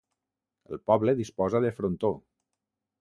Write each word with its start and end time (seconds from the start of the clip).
El 0.71 0.79
poble 0.91 1.15
disposa 1.19 1.61
de 1.67 1.73
frontó. 1.81 2.11